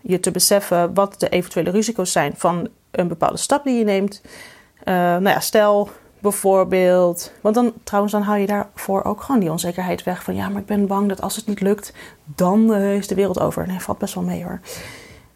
je 0.00 0.20
te 0.20 0.30
beseffen 0.30 0.94
wat 0.94 1.20
de 1.20 1.28
eventuele 1.28 1.70
risico's 1.70 2.12
zijn 2.12 2.32
van 2.36 2.68
een 2.90 3.08
bepaalde 3.08 3.36
stap 3.36 3.64
die 3.64 3.78
je 3.78 3.84
neemt. 3.84 4.20
Uh, 4.24 4.94
nou 4.94 5.28
ja, 5.28 5.40
stel 5.40 5.90
bijvoorbeeld, 6.18 7.32
want 7.40 7.54
dan 7.54 7.72
trouwens 7.84 8.12
dan 8.12 8.22
hou 8.22 8.38
je 8.38 8.46
daarvoor 8.46 9.04
ook 9.04 9.22
gewoon 9.22 9.40
die 9.40 9.50
onzekerheid 9.50 10.02
weg 10.02 10.22
van 10.22 10.34
ja, 10.34 10.48
maar 10.48 10.60
ik 10.60 10.66
ben 10.66 10.86
bang 10.86 11.08
dat 11.08 11.20
als 11.20 11.36
het 11.36 11.46
niet 11.46 11.60
lukt, 11.60 11.92
dan 12.24 12.72
uh, 12.74 12.94
is 12.94 13.06
de 13.06 13.14
wereld 13.14 13.40
over. 13.40 13.66
Nee, 13.66 13.80
valt 13.80 13.98
best 13.98 14.14
wel 14.14 14.24
mee 14.24 14.44
hoor. 14.44 14.60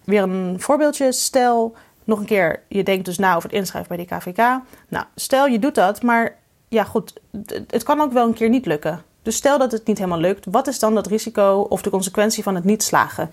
Weer 0.05 0.23
een 0.23 0.61
voorbeeldje. 0.61 1.13
Stel 1.13 1.75
nog 2.05 2.19
een 2.19 2.25
keer, 2.25 2.63
je 2.69 2.83
denkt 2.83 3.05
dus 3.05 3.19
na 3.19 3.35
over 3.37 3.49
het 3.49 3.59
inschrijven 3.59 3.97
bij 3.97 4.07
die 4.07 4.19
KVK. 4.19 4.61
Nou, 4.89 5.05
stel 5.15 5.47
je 5.47 5.59
doet 5.59 5.75
dat, 5.75 6.03
maar 6.03 6.37
ja 6.69 6.85
goed, 6.85 7.21
het 7.67 7.83
kan 7.83 8.01
ook 8.01 8.13
wel 8.13 8.27
een 8.27 8.35
keer 8.35 8.49
niet 8.49 8.67
lukken. 8.67 9.03
Dus 9.23 9.37
stel 9.37 9.59
dat 9.59 9.73
het 9.73 9.87
niet 9.87 9.99
helemaal 9.99 10.19
lukt, 10.19 10.47
wat 10.51 10.67
is 10.67 10.79
dan 10.79 10.95
dat 10.95 11.07
risico 11.07 11.67
of 11.69 11.83
de 11.83 11.91
consequentie 11.91 12.43
van 12.43 12.55
het 12.55 12.65
niet 12.65 12.83
slagen? 12.83 13.31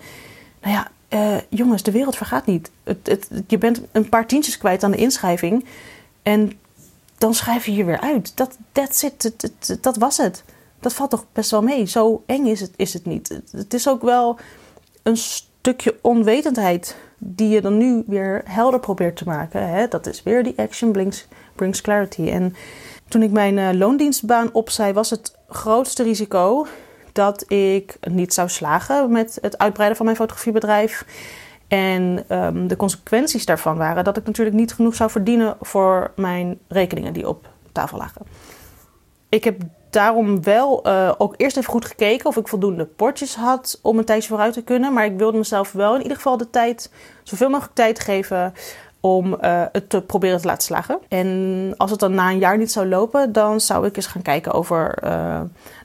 Nou 0.60 0.74
ja, 0.74 0.88
uh, 1.10 1.36
jongens, 1.48 1.82
de 1.82 1.90
wereld 1.90 2.16
vergaat 2.16 2.46
niet. 2.46 2.70
Het, 2.84 2.98
het, 3.02 3.28
je 3.46 3.58
bent 3.58 3.80
een 3.92 4.08
paar 4.08 4.26
tientjes 4.26 4.58
kwijt 4.58 4.84
aan 4.84 4.90
de 4.90 4.96
inschrijving. 4.96 5.64
En 6.22 6.52
dan 7.18 7.34
schrijf 7.34 7.66
je 7.66 7.74
je 7.74 7.84
weer 7.84 8.00
uit. 8.00 8.36
Dat, 8.36 8.58
that's 8.72 9.02
it. 9.02 9.32
Dat, 9.80 9.96
was 9.96 10.16
het. 10.16 10.44
Dat 10.80 10.94
valt 10.94 11.10
toch 11.10 11.24
best 11.32 11.50
wel 11.50 11.62
mee. 11.62 11.86
Zo 11.86 12.22
eng 12.26 12.46
is 12.46 12.60
het, 12.60 12.72
is 12.76 12.92
het 12.92 13.04
niet. 13.06 13.40
Het 13.50 13.74
is 13.74 13.88
ook 13.88 14.02
wel 14.02 14.38
een 15.02 15.16
stukje 15.16 15.98
onwetendheid 16.02 16.96
die 17.18 17.48
je 17.48 17.60
dan 17.60 17.76
nu 17.76 18.02
weer 18.06 18.42
helder 18.44 18.80
probeert 18.80 19.16
te 19.16 19.24
maken. 19.24 19.68
Hè? 19.68 19.88
Dat 19.88 20.06
is 20.06 20.22
weer 20.22 20.42
die 20.42 20.54
action 20.56 20.92
brings, 21.54 21.80
clarity. 21.80 22.28
En 22.28 22.54
toen 23.08 23.22
ik 23.22 23.30
mijn 23.30 23.56
uh, 23.56 23.68
loondienstbaan 23.72 24.52
opzij, 24.52 24.94
was 24.94 25.10
het 25.10 25.36
grootste 25.48 26.02
risico 26.02 26.66
dat 27.12 27.52
ik 27.52 27.96
niet 28.00 28.34
zou 28.34 28.48
slagen 28.48 29.12
met 29.12 29.38
het 29.40 29.58
uitbreiden 29.58 29.96
van 29.96 30.06
mijn 30.06 30.18
fotografiebedrijf. 30.18 31.04
En 31.68 32.24
ehm, 32.28 32.66
de 32.66 32.76
consequenties 32.76 33.44
daarvan 33.44 33.76
waren 33.76 34.04
dat 34.04 34.16
ik 34.16 34.26
natuurlijk 34.26 34.56
niet 34.56 34.74
genoeg 34.74 34.94
zou 34.94 35.10
verdienen 35.10 35.56
voor 35.60 36.12
mijn 36.16 36.58
rekeningen 36.68 37.12
die 37.12 37.28
op 37.28 37.48
tafel 37.72 37.98
lagen. 37.98 38.26
Ik 39.28 39.44
heb 39.44 39.60
daarom 39.90 40.42
wel 40.42 40.86
uh, 40.86 41.12
ook 41.18 41.34
eerst 41.36 41.56
even 41.56 41.70
goed 41.70 41.84
gekeken 41.84 42.26
of 42.26 42.36
ik 42.36 42.48
voldoende 42.48 42.86
potjes 42.86 43.34
had 43.34 43.78
om 43.82 43.98
een 43.98 44.04
tijdje 44.04 44.28
vooruit 44.28 44.52
te 44.52 44.62
kunnen. 44.62 44.92
Maar 44.92 45.04
ik 45.04 45.18
wilde 45.18 45.38
mezelf 45.38 45.72
wel 45.72 45.94
in 45.94 46.02
ieder 46.02 46.16
geval 46.16 46.36
de 46.36 46.50
tijd, 46.50 46.90
zoveel 47.22 47.48
mogelijk 47.48 47.74
tijd 47.74 48.00
geven 48.00 48.54
om 49.00 49.26
uh, 49.26 49.62
het 49.72 49.90
te 49.90 50.00
proberen 50.00 50.40
te 50.40 50.46
laten 50.46 50.62
slagen. 50.62 50.98
En 51.08 51.74
als 51.76 51.90
het 51.90 52.00
dan 52.00 52.14
na 52.14 52.30
een 52.30 52.38
jaar 52.38 52.58
niet 52.58 52.72
zou 52.72 52.88
lopen, 52.88 53.32
dan 53.32 53.60
zou 53.60 53.86
ik 53.86 53.96
eens 53.96 54.06
gaan 54.06 54.22
kijken 54.22 54.52
over 54.52 54.98
uh, 55.04 55.10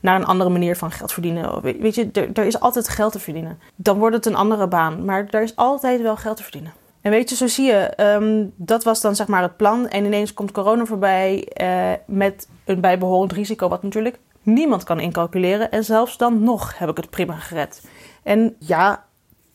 naar 0.01 0.15
een 0.15 0.25
andere 0.25 0.50
manier 0.50 0.75
van 0.75 0.91
geld 0.91 1.13
verdienen. 1.13 1.62
Weet 1.62 1.95
je, 1.95 2.10
er, 2.13 2.29
er 2.34 2.45
is 2.45 2.60
altijd 2.60 2.89
geld 2.89 3.12
te 3.12 3.19
verdienen. 3.19 3.60
Dan 3.75 3.98
wordt 3.98 4.15
het 4.15 4.25
een 4.25 4.36
andere 4.36 4.67
baan, 4.67 5.05
maar 5.05 5.27
er 5.29 5.41
is 5.41 5.55
altijd 5.55 6.01
wel 6.01 6.15
geld 6.15 6.38
te 6.38 6.43
verdienen. 6.43 6.74
En 7.01 7.12
weet 7.12 7.29
je, 7.29 7.36
zo 7.36 7.48
zie 7.48 7.65
je, 7.65 7.93
um, 7.98 8.53
dat 8.55 8.84
was 8.84 9.01
dan 9.01 9.15
zeg 9.15 9.27
maar 9.27 9.41
het 9.41 9.57
plan. 9.57 9.88
En 9.88 10.05
ineens 10.05 10.34
komt 10.34 10.51
corona 10.51 10.86
voorbij 10.86 11.51
uh, 11.62 11.91
met 12.05 12.48
een 12.65 12.79
bijbehorend 12.79 13.31
risico, 13.31 13.67
wat 13.67 13.84
natuurlijk 13.84 14.19
niemand 14.41 14.84
kan 14.84 15.00
incalculeren. 15.00 15.72
En 15.72 15.84
zelfs 15.84 16.17
dan 16.17 16.43
nog 16.43 16.77
heb 16.77 16.89
ik 16.89 16.98
het 16.98 17.10
prima 17.10 17.36
gered. 17.36 17.81
En 18.24 18.55
ja, 18.60 19.03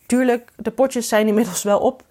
tuurlijk, 0.07 0.53
de 0.57 0.71
potjes 0.71 1.09
zijn 1.09 1.27
inmiddels 1.27 1.63
wel 1.63 1.79
op. 1.79 2.03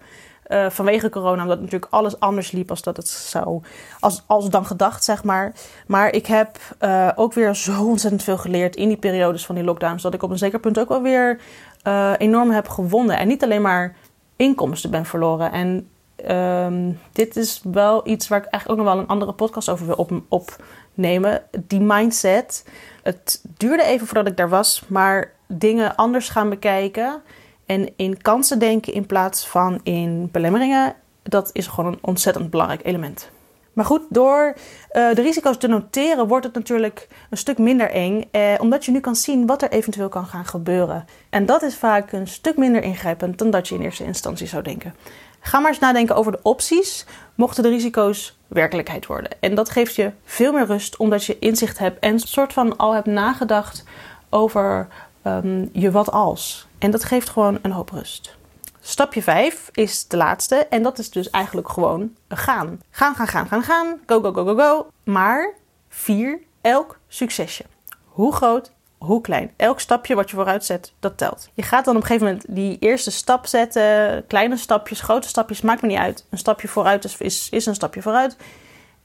Uh, 0.50 0.70
vanwege 0.70 1.08
corona, 1.08 1.42
omdat 1.42 1.60
natuurlijk 1.60 1.92
alles 1.92 2.20
anders 2.20 2.50
liep 2.50 2.70
als 2.70 2.82
dat 2.82 2.96
het 2.96 3.08
zou, 3.08 3.62
als, 4.00 4.22
als 4.26 4.50
dan 4.50 4.66
gedacht, 4.66 5.04
zeg 5.04 5.24
maar. 5.24 5.52
Maar 5.86 6.12
ik 6.12 6.26
heb 6.26 6.58
uh, 6.80 7.08
ook 7.14 7.32
weer 7.32 7.54
zo 7.54 7.84
ontzettend 7.84 8.22
veel 8.22 8.38
geleerd 8.38 8.76
in 8.76 8.88
die 8.88 8.96
periodes 8.96 9.46
van 9.46 9.54
die 9.54 9.64
lockdowns, 9.64 10.02
dat 10.02 10.14
ik 10.14 10.22
op 10.22 10.30
een 10.30 10.38
zeker 10.38 10.60
punt 10.60 10.78
ook 10.78 10.88
wel 10.88 11.02
weer 11.02 11.40
uh, 11.86 12.12
enorm 12.18 12.50
heb 12.50 12.68
gewonnen. 12.68 13.18
En 13.18 13.28
niet 13.28 13.44
alleen 13.44 13.62
maar 13.62 13.96
inkomsten 14.36 14.90
ben 14.90 15.06
verloren. 15.06 15.52
En 15.52 15.88
um, 16.30 17.00
dit 17.12 17.36
is 17.36 17.60
wel 17.72 18.08
iets 18.08 18.28
waar 18.28 18.38
ik 18.38 18.46
eigenlijk 18.46 18.80
ook 18.80 18.86
nog 18.86 18.94
wel 18.94 19.02
een 19.02 19.10
andere 19.10 19.32
podcast 19.32 19.68
over 19.68 19.86
wil 19.86 19.94
op, 19.94 20.22
opnemen. 20.28 21.42
Die 21.66 21.80
mindset. 21.80 22.64
Het 23.02 23.44
duurde 23.56 23.82
even 23.82 24.06
voordat 24.06 24.26
ik 24.26 24.36
daar 24.36 24.48
was, 24.48 24.82
maar 24.86 25.32
dingen 25.46 25.96
anders 25.96 26.28
gaan 26.28 26.48
bekijken. 26.48 27.22
En 27.70 27.92
in 27.96 28.22
kansen 28.22 28.58
denken 28.58 28.92
in 28.92 29.06
plaats 29.06 29.46
van 29.46 29.80
in 29.82 30.28
belemmeringen. 30.32 30.94
Dat 31.22 31.50
is 31.52 31.66
gewoon 31.66 31.92
een 31.92 31.98
ontzettend 32.00 32.50
belangrijk 32.50 32.86
element. 32.86 33.30
Maar 33.72 33.84
goed, 33.84 34.02
door 34.08 34.54
uh, 34.92 35.14
de 35.14 35.22
risico's 35.22 35.58
te 35.58 35.66
noteren 35.66 36.26
wordt 36.26 36.44
het 36.44 36.54
natuurlijk 36.54 37.08
een 37.30 37.36
stuk 37.36 37.58
minder 37.58 37.90
eng. 37.90 38.24
Eh, 38.30 38.54
omdat 38.58 38.84
je 38.84 38.90
nu 38.90 39.00
kan 39.00 39.16
zien 39.16 39.46
wat 39.46 39.62
er 39.62 39.70
eventueel 39.70 40.08
kan 40.08 40.26
gaan 40.26 40.44
gebeuren. 40.44 41.04
En 41.28 41.46
dat 41.46 41.62
is 41.62 41.76
vaak 41.76 42.12
een 42.12 42.28
stuk 42.28 42.56
minder 42.56 42.82
ingrijpend 42.82 43.38
dan 43.38 43.50
dat 43.50 43.68
je 43.68 43.74
in 43.74 43.82
eerste 43.82 44.04
instantie 44.04 44.46
zou 44.46 44.62
denken. 44.62 44.94
Ga 45.40 45.58
maar 45.58 45.70
eens 45.70 45.80
nadenken 45.80 46.16
over 46.16 46.32
de 46.32 46.40
opties, 46.42 47.06
mochten 47.34 47.62
de 47.62 47.68
risico's 47.68 48.38
werkelijkheid 48.46 49.06
worden. 49.06 49.30
En 49.40 49.54
dat 49.54 49.70
geeft 49.70 49.94
je 49.94 50.12
veel 50.24 50.52
meer 50.52 50.66
rust, 50.66 50.96
omdat 50.96 51.24
je 51.24 51.38
inzicht 51.38 51.78
hebt 51.78 51.98
en 51.98 52.12
een 52.12 52.20
soort 52.20 52.52
van 52.52 52.76
al 52.76 52.94
hebt 52.94 53.06
nagedacht 53.06 53.84
over 54.30 54.88
um, 55.24 55.68
je 55.72 55.90
wat 55.90 56.10
als. 56.10 56.68
En 56.78 56.90
dat 56.90 57.04
geeft 57.04 57.28
gewoon 57.28 57.58
een 57.62 57.72
hoop 57.72 57.90
rust. 57.90 58.38
Stapje 58.80 59.22
5 59.22 59.70
is 59.72 60.08
de 60.08 60.16
laatste 60.16 60.54
en 60.54 60.82
dat 60.82 60.98
is 60.98 61.10
dus 61.10 61.30
eigenlijk 61.30 61.68
gewoon 61.68 62.10
gaan. 62.28 62.80
Gaan, 62.90 63.14
gaan, 63.14 63.26
gaan, 63.26 63.48
gaan, 63.48 63.62
gaan. 63.62 64.00
Go, 64.06 64.20
go, 64.20 64.32
go, 64.32 64.44
go, 64.44 64.54
go. 64.54 64.90
Maar 65.04 65.54
vier 65.88 66.40
elk 66.60 66.98
succesje. 67.08 67.64
Hoe 68.04 68.32
groot, 68.32 68.72
hoe 68.98 69.20
klein. 69.20 69.52
Elk 69.56 69.80
stapje 69.80 70.14
wat 70.14 70.30
je 70.30 70.36
vooruit 70.36 70.64
zet, 70.64 70.92
dat 70.98 71.18
telt. 71.18 71.48
Je 71.54 71.62
gaat 71.62 71.84
dan 71.84 71.96
op 71.96 72.00
een 72.00 72.06
gegeven 72.06 72.26
moment 72.26 72.44
die 72.48 72.78
eerste 72.78 73.10
stap 73.10 73.46
zetten. 73.46 74.24
Kleine 74.26 74.56
stapjes, 74.56 75.00
grote 75.00 75.28
stapjes, 75.28 75.60
maakt 75.60 75.82
me 75.82 75.88
niet 75.88 75.98
uit. 75.98 76.26
Een 76.30 76.38
stapje 76.38 76.68
vooruit 76.68 77.16
is, 77.18 77.48
is 77.50 77.66
een 77.66 77.74
stapje 77.74 78.02
vooruit. 78.02 78.36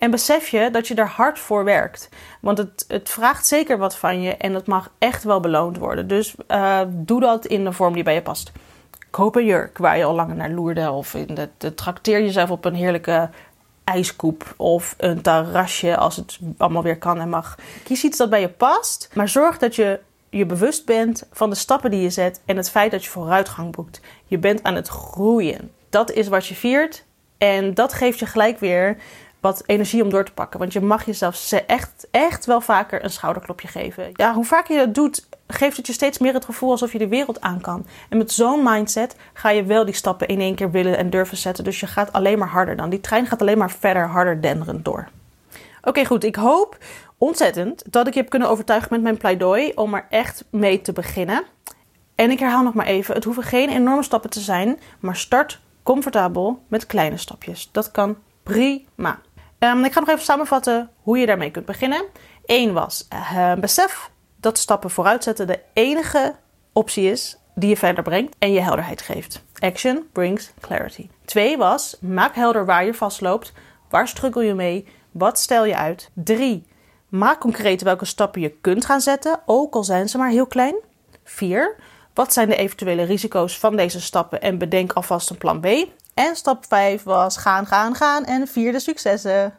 En 0.06 0.12
besef 0.12 0.48
je 0.48 0.70
dat 0.72 0.88
je 0.88 0.96
er 0.96 1.08
hard 1.08 1.40
voor 1.40 1.64
werkt. 1.64 2.10
Want 2.40 2.58
het, 2.58 2.86
het 2.88 3.10
vraagt 3.10 3.48
zeker 3.48 3.78
wat 3.78 3.96
van 3.96 4.22
je 4.22 4.38
en 4.38 4.54
het 4.54 4.68
mag 4.68 4.92
echt 4.98 5.24
wel 5.24 5.40
beloond 5.40 5.78
worden. 5.78 6.08
Dus 6.08 6.36
uh, 6.48 6.82
doe 6.88 7.20
dat 7.20 7.46
in 7.46 7.64
de 7.64 7.72
vorm 7.72 7.94
die 7.94 8.04
bij 8.04 8.14
je 8.14 8.22
past. 8.22 8.52
Koop 9.10 9.36
een 9.36 9.46
jurk 9.46 9.78
waar 9.78 9.98
je 9.98 10.04
al 10.04 10.16
langer 10.16 10.36
naar 10.36 10.50
loerde. 10.50 10.92
Of 10.92 11.14
in 11.14 11.50
trakteer 11.76 12.22
jezelf 12.22 12.52
op 12.52 12.66
een 12.66 12.74
heerlijke 12.74 13.30
ijskoep. 13.84 14.54
Of 14.58 14.96
een 14.98 15.22
terrasje 15.22 15.98
als 15.98 16.16
het 16.16 16.40
allemaal 16.58 16.84
weer 16.84 16.98
kan 16.98 17.20
en 17.20 17.30
mag. 17.30 17.56
Kies 17.84 18.04
iets 18.04 18.18
dat 18.18 18.30
bij 18.30 18.42
je 18.42 18.50
past. 18.50 19.10
Maar 19.14 19.30
zorg 19.30 19.58
dat 19.58 19.76
je 19.76 20.00
je 20.30 20.46
bewust 20.46 20.86
bent 20.86 21.28
van 21.32 21.50
de 21.50 21.56
stappen 21.56 21.92
die 21.92 22.02
je 22.02 22.10
zet. 22.10 22.42
En 22.46 22.58
het 22.58 22.70
feit 22.70 22.92
dat 22.92 23.04
je 23.04 23.10
vooruitgang 23.10 23.76
boekt. 23.76 24.02
Je 24.26 24.38
bent 24.38 24.64
aan 24.64 24.76
het 24.76 24.88
groeien. 24.88 25.72
Dat 25.90 26.12
is 26.12 26.28
wat 26.28 26.46
je 26.46 26.56
viert. 26.56 27.06
En 27.38 27.74
dat 27.74 27.94
geeft 27.94 28.20
je 28.20 28.26
gelijk 28.26 28.60
weer 28.60 28.98
wat 29.46 29.64
energie 29.66 30.04
om 30.04 30.10
door 30.10 30.26
te 30.26 30.34
pakken. 30.34 30.60
Want 30.60 30.74
je 30.74 30.82
mag 30.82 31.06
jezelf 31.06 31.52
echt, 31.68 32.08
echt 32.12 32.46
wel 32.46 32.62
vaker 32.62 33.04
een 33.04 33.10
schouderklopje 33.10 33.68
geven. 33.68 34.10
Ja, 34.14 34.34
hoe 34.34 34.46
vaker 34.46 34.76
je 34.76 34.86
dat 34.86 34.96
doet, 34.96 35.28
geeft 35.48 35.78
het 35.78 35.88
je 35.88 35.94
steeds 35.94 36.18
meer 36.18 36.34
het 36.34 36.46
gevoel 36.46 36.72
alsof 36.72 36.92
je 36.92 36.98
de 36.98 37.08
wereld 37.08 37.42
aan 37.42 37.62
kan. 37.62 37.86
En 38.10 38.18
met 38.18 38.32
zo'n 38.32 38.64
mindset 38.64 39.16
ga 39.34 39.50
je 39.50 39.64
wel 39.64 39.86
die 39.86 39.94
stappen 39.94 40.28
in 40.28 40.40
één 40.40 40.56
keer 40.56 40.72
willen 40.72 40.98
en 40.98 41.10
durven 41.10 41.38
zetten. 41.38 41.64
Dus 41.64 41.80
je 41.80 41.88
gaat 41.88 42.14
alleen 42.14 42.38
maar 42.38 42.48
harder 42.48 42.76
dan. 42.76 42.90
Die 42.90 43.02
trein 43.02 43.28
gaat 43.28 43.42
alleen 43.42 43.58
maar 43.58 43.72
verder, 43.72 44.08
harder 44.08 44.42
denderend 44.42 44.86
door. 44.86 45.08
Oké, 45.82 46.06
goed. 46.06 46.24
Ik 46.24 46.36
hoop 46.36 46.78
ontzettend 47.18 47.84
dat 47.92 48.08
ik 48.08 48.14
je 48.14 48.20
heb 48.20 48.30
kunnen 48.30 48.50
overtuigen 48.50 48.90
met 48.92 49.02
mijn 49.02 49.18
pleidooi 49.18 49.72
om 49.76 49.94
er 49.94 50.06
echt 50.10 50.46
mee 50.50 50.82
te 50.82 50.94
beginnen. 50.94 51.44
En 52.16 52.32
ik 52.32 52.40
herhaal 52.40 52.64
nog 52.64 52.74
maar 52.74 52.86
even: 52.86 53.16
het 53.16 53.24
hoeven 53.24 53.44
geen 53.44 53.70
enorme 53.70 54.04
stappen 54.04 54.30
te 54.30 54.40
zijn, 54.40 54.80
maar 55.00 55.16
start 55.16 55.60
comfortabel 55.84 56.64
met 56.68 56.86
kleine 56.86 57.18
stapjes. 57.18 57.70
Dat 57.72 57.92
kan 57.92 58.18
prima. 58.44 59.20
Um, 59.60 59.86
ik 59.86 59.94
ga 59.94 60.00
nog 60.00 60.10
even 60.10 60.24
samenvatten 60.24 60.90
hoe 61.02 61.18
je 61.18 61.26
daarmee 61.26 61.52
kunt 61.52 61.66
beginnen. 61.66 62.06
Eén 62.46 62.74
was 62.74 63.08
uh, 63.14 63.54
besef 63.54 64.12
dat 64.36 64.58
stappen 64.58 64.90
vooruitzetten 64.90 65.48
de 65.48 65.60
enige 65.74 66.36
optie 66.74 67.12
is 67.12 67.38
die 67.56 67.70
je 67.70 67.78
verder 67.78 68.04
brengt 68.04 68.36
en 68.40 68.52
je 68.52 68.60
helderheid 68.60 69.02
geeft. 69.02 69.44
Action 69.60 70.08
brings 70.12 70.52
clarity. 70.60 71.10
Twee 71.26 71.58
was 71.58 71.98
maak 72.02 72.36
helder 72.36 72.66
waar 72.66 72.86
je 72.86 72.94
vastloopt. 72.94 73.54
Waar 73.90 74.08
struggle 74.08 74.44
je 74.44 74.54
mee? 74.54 74.88
Wat 75.12 75.40
stel 75.40 75.66
je 75.66 75.76
uit? 75.76 76.10
Drie, 76.14 76.66
maak 77.10 77.40
concreet 77.40 77.82
welke 77.82 78.06
stappen 78.06 78.42
je 78.42 78.50
kunt 78.62 78.86
gaan 78.86 79.02
zetten, 79.02 79.40
ook 79.46 79.76
al 79.76 79.84
zijn 79.84 80.10
ze 80.10 80.18
maar 80.18 80.30
heel 80.30 80.48
klein. 80.48 80.76
Vier, 81.24 81.76
wat 82.14 82.34
zijn 82.34 82.50
de 82.50 82.56
eventuele 82.56 83.04
risico's 83.04 83.60
van 83.60 83.76
deze 83.76 84.02
stappen 84.02 84.42
en 84.42 84.58
bedenk 84.58 84.94
alvast 84.94 85.30
een 85.30 85.38
plan 85.38 85.60
B. 85.60 85.68
En 86.16 86.36
stap 86.36 86.66
5 86.68 87.04
was 87.04 87.38
gaan, 87.38 87.66
gaan, 87.66 87.96
gaan 87.96 88.26
en 88.26 88.48
vier 88.48 88.72
de 88.72 88.80
successen. 88.80 89.54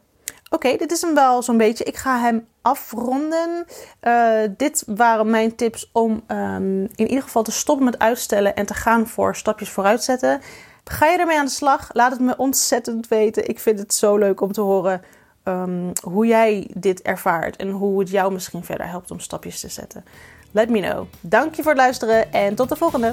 Oké, 0.50 0.76
dit 0.76 0.92
is 0.92 1.00
hem 1.00 1.14
wel 1.14 1.42
zo'n 1.42 1.56
beetje. 1.56 1.84
Ik 1.84 1.96
ga 1.96 2.20
hem 2.20 2.46
afronden. 2.62 3.66
Uh, 4.02 4.40
dit 4.56 4.84
waren 4.86 5.30
mijn 5.30 5.54
tips 5.54 5.90
om 5.92 6.22
um, 6.28 6.82
in 6.82 7.06
ieder 7.06 7.22
geval 7.22 7.42
te 7.42 7.50
stoppen 7.50 7.84
met 7.84 7.98
uitstellen 7.98 8.56
en 8.56 8.66
te 8.66 8.74
gaan 8.74 9.06
voor 9.06 9.36
stapjes 9.36 9.70
vooruitzetten. 9.70 10.40
Ga 10.84 11.06
je 11.06 11.18
ermee 11.18 11.38
aan 11.38 11.44
de 11.44 11.50
slag? 11.50 11.88
Laat 11.92 12.12
het 12.12 12.20
me 12.20 12.36
ontzettend 12.36 13.08
weten. 13.08 13.48
Ik 13.48 13.58
vind 13.58 13.78
het 13.78 13.94
zo 13.94 14.16
leuk 14.16 14.40
om 14.40 14.52
te 14.52 14.60
horen 14.60 15.02
um, 15.44 15.92
hoe 16.02 16.26
jij 16.26 16.70
dit 16.74 17.02
ervaart 17.02 17.56
en 17.56 17.70
hoe 17.70 17.98
het 18.00 18.10
jou 18.10 18.32
misschien 18.32 18.64
verder 18.64 18.88
helpt 18.88 19.10
om 19.10 19.20
stapjes 19.20 19.60
te 19.60 19.68
zetten. 19.68 20.04
Let 20.52 20.70
me 20.70 20.80
know. 20.80 21.06
Dank 21.20 21.54
je 21.54 21.62
voor 21.62 21.72
het 21.72 21.80
luisteren 21.80 22.32
en 22.32 22.54
tot 22.54 22.68
de 22.68 22.76
volgende. 22.76 23.12